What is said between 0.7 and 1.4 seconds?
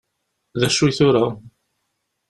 i tura?